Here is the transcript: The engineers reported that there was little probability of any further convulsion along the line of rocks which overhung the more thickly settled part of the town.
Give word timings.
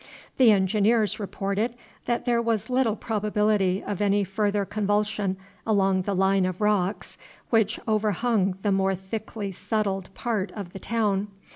The 0.37 0.51
engineers 0.51 1.19
reported 1.19 1.75
that 2.07 2.25
there 2.25 2.41
was 2.41 2.71
little 2.71 2.95
probability 2.95 3.83
of 3.83 4.01
any 4.01 4.23
further 4.23 4.65
convulsion 4.65 5.37
along 5.63 6.01
the 6.01 6.15
line 6.15 6.47
of 6.47 6.59
rocks 6.59 7.19
which 7.51 7.79
overhung 7.87 8.57
the 8.63 8.71
more 8.71 8.95
thickly 8.95 9.51
settled 9.51 10.11
part 10.15 10.51
of 10.53 10.73
the 10.73 10.79
town. 10.79 11.27